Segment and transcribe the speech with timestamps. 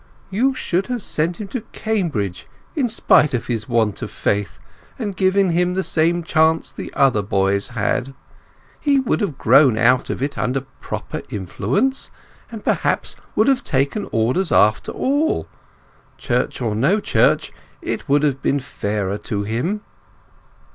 [0.31, 4.57] You should have sent him to Cambridge in spite of his want of faith
[4.97, 8.15] and given him the same chance as the other boys had.
[8.79, 12.09] He would have grown out of it under proper influence,
[12.51, 15.47] and perhaps would have taken Orders after all.
[16.17, 19.81] Church or no Church, it would have been fairer to him."